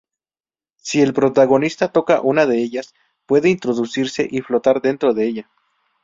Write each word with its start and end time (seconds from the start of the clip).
Si 0.77 0.99
el 1.01 1.13
protagonista 1.13 1.91
toca 1.91 2.21
una 2.21 2.47
de 2.47 2.57
ellas, 2.59 2.95
puede 3.27 3.49
introducirse 3.49 4.27
y 4.27 4.41
flotar 4.41 4.81
dentro 4.81 5.13
de 5.13 5.27
ella. 5.27 5.49